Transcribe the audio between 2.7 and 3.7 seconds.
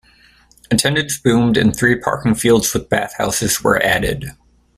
with bathhouses